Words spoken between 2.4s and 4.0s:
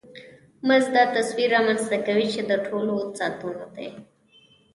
د ټولو ساعتونو دی